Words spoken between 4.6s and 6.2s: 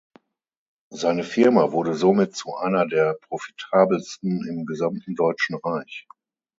gesamten Deutschen Reich.